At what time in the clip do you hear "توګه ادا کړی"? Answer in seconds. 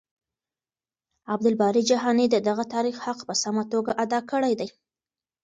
3.73-4.53